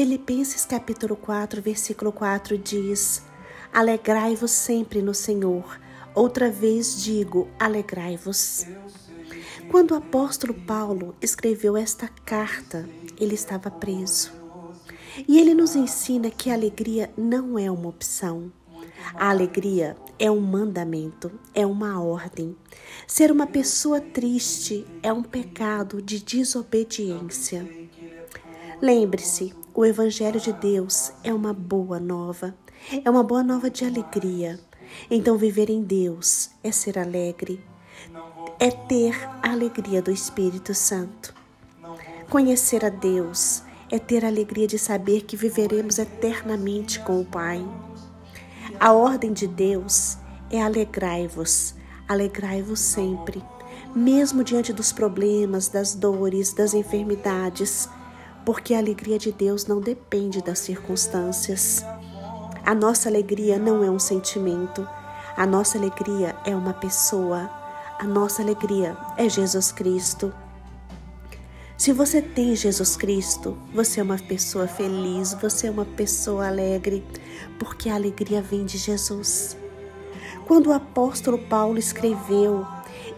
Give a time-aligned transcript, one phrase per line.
[0.00, 3.22] Filipenses capítulo 4, versículo 4 diz:
[3.70, 5.78] Alegrai-vos sempre no Senhor.
[6.14, 8.64] Outra vez digo, alegrai-vos.
[9.70, 14.32] Quando o apóstolo Paulo escreveu esta carta, ele estava preso.
[15.28, 18.50] E ele nos ensina que a alegria não é uma opção.
[19.12, 22.56] A alegria é um mandamento, é uma ordem.
[23.06, 27.68] Ser uma pessoa triste é um pecado de desobediência.
[28.80, 32.54] Lembre-se, o Evangelho de Deus é uma boa nova,
[33.02, 34.60] é uma boa nova de alegria.
[35.10, 37.64] Então, viver em Deus é ser alegre,
[38.58, 41.32] é ter a alegria do Espírito Santo.
[42.28, 47.66] Conhecer a Deus é ter a alegria de saber que viveremos eternamente com o Pai.
[48.78, 50.18] A ordem de Deus
[50.50, 51.74] é alegrai-vos,
[52.06, 53.42] alegrai-vos sempre,
[53.96, 57.88] mesmo diante dos problemas, das dores, das enfermidades
[58.44, 61.84] porque a alegria de Deus não depende das circunstâncias.
[62.64, 64.86] A nossa alegria não é um sentimento,
[65.36, 67.50] a nossa alegria é uma pessoa,
[67.98, 70.32] a nossa alegria é Jesus Cristo.
[71.76, 77.02] Se você tem Jesus Cristo, você é uma pessoa feliz, você é uma pessoa alegre,
[77.58, 79.56] porque a alegria vem de Jesus.
[80.46, 82.66] Quando o apóstolo Paulo escreveu,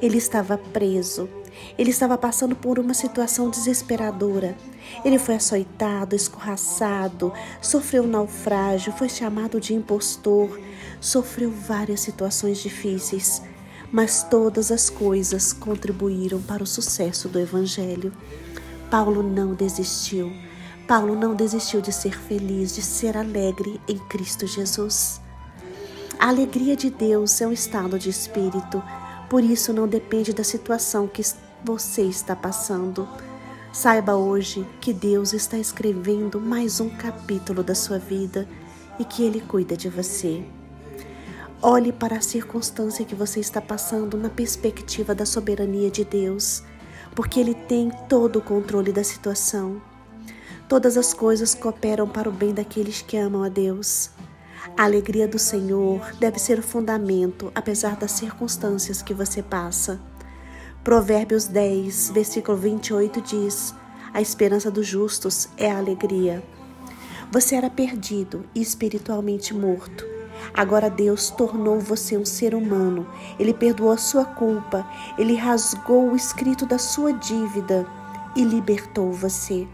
[0.00, 1.28] ele estava preso,
[1.78, 4.56] ele estava passando por uma situação desesperadora.
[5.04, 10.60] Ele foi açoitado, escorraçado, sofreu um naufrágio, foi chamado de impostor,
[11.00, 13.42] sofreu várias situações difíceis,
[13.90, 18.12] mas todas as coisas contribuíram para o sucesso do Evangelho.
[18.90, 20.32] Paulo não desistiu.
[20.86, 25.20] Paulo não desistiu de ser feliz, de ser alegre em Cristo Jesus.
[26.18, 28.82] A alegria de Deus é um estado de espírito,
[29.32, 31.22] por isso não depende da situação que
[31.64, 33.08] você está passando.
[33.72, 38.46] Saiba hoje que Deus está escrevendo mais um capítulo da sua vida
[38.98, 40.44] e que Ele cuida de você.
[41.62, 46.62] Olhe para a circunstância que você está passando na perspectiva da soberania de Deus,
[47.14, 49.80] porque Ele tem todo o controle da situação.
[50.68, 54.10] Todas as coisas cooperam para o bem daqueles que amam a Deus.
[54.76, 60.00] A alegria do Senhor deve ser o fundamento, apesar das circunstâncias que você passa.
[60.84, 63.74] Provérbios 10, versículo 28 diz:
[64.14, 66.42] A esperança dos justos é a alegria.
[67.30, 70.06] Você era perdido e espiritualmente morto.
[70.54, 73.06] Agora Deus tornou você um ser humano.
[73.38, 74.86] Ele perdoou a sua culpa.
[75.18, 77.86] Ele rasgou o escrito da sua dívida
[78.36, 79.66] e libertou você.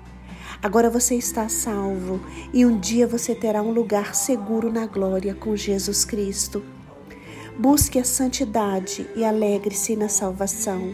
[0.60, 2.20] Agora você está salvo
[2.52, 6.64] e um dia você terá um lugar seguro na glória com Jesus Cristo.
[7.56, 10.92] Busque a santidade e alegre-se na salvação.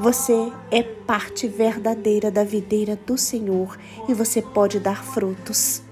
[0.00, 3.78] Você é parte verdadeira da videira do Senhor
[4.08, 5.82] e você pode dar frutos.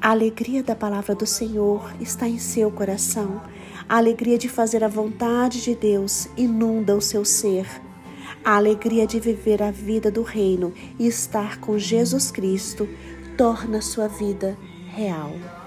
[0.00, 3.42] A alegria da palavra do Senhor está em seu coração.
[3.86, 7.66] A alegria de fazer a vontade de Deus inunda o seu ser.
[8.44, 12.88] A alegria de viver a vida do reino e estar com Jesus Cristo
[13.36, 14.56] torna sua vida
[14.94, 15.57] real.